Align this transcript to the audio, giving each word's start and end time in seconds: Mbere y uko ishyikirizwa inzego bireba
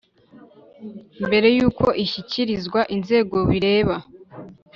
Mbere 1.27 1.47
y 1.57 1.59
uko 1.67 1.85
ishyikirizwa 2.03 2.79
inzego 2.95 3.37
bireba 3.49 3.95